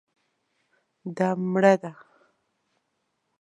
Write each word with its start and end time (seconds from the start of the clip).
دا 1.15 1.29
مړه 1.51 1.73
ده 1.81 1.91